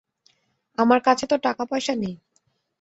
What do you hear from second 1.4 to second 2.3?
টাকাপয়সা নেই।